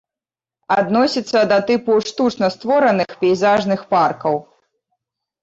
Адносіцца 0.75 1.39
да 1.51 1.57
тыпу 1.67 1.97
штучна 2.07 2.49
створаных 2.55 3.09
пейзажных 3.21 3.87
паркаў. 3.95 4.35